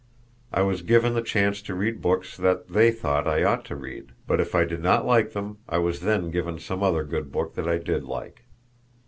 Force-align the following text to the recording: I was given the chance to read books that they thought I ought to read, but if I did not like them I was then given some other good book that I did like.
I 0.51 0.63
was 0.63 0.81
given 0.81 1.13
the 1.13 1.21
chance 1.21 1.61
to 1.61 1.75
read 1.75 2.01
books 2.01 2.35
that 2.35 2.69
they 2.69 2.89
thought 2.89 3.27
I 3.27 3.43
ought 3.43 3.63
to 3.65 3.75
read, 3.75 4.13
but 4.25 4.41
if 4.41 4.55
I 4.55 4.65
did 4.65 4.81
not 4.81 5.05
like 5.05 5.33
them 5.33 5.59
I 5.69 5.77
was 5.77 5.99
then 5.99 6.31
given 6.31 6.57
some 6.57 6.81
other 6.81 7.03
good 7.03 7.31
book 7.31 7.53
that 7.53 7.67
I 7.67 7.77
did 7.77 8.03
like. 8.05 8.45